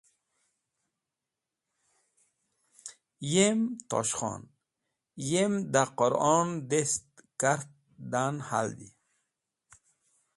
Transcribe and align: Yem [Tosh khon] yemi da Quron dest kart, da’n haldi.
Yem 3.33 3.59
[Tosh 3.89 4.13
khon] 4.17 4.43
yemi 5.29 5.59
da 5.73 5.83
Quron 5.97 6.49
dest 6.69 7.07
kart, 7.41 7.69
da’n 8.11 8.35
haldi. 8.49 8.89